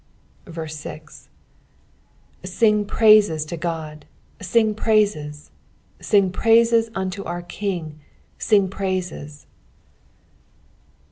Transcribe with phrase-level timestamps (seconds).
[0.51, 1.29] 6
[2.43, 4.07] Sing praises to God,
[4.41, 5.51] sing praises:
[5.99, 7.99] sing praises unto our King,
[8.39, 9.45] sing praises.